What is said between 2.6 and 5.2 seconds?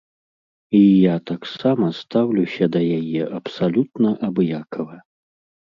да яе абсалютна абыякава.